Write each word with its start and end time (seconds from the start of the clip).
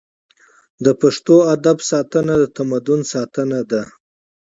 د 0.85 0.87
پښتو 1.01 1.35
ادب 1.55 1.77
ساتنه 1.89 2.33
د 2.41 2.43
تمدن 2.55 2.99
ساتنه 3.13 3.59
ده. 3.71 3.81